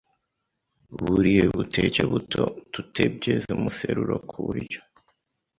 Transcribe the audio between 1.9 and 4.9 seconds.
buto tutebyeze umuseruro kuburyo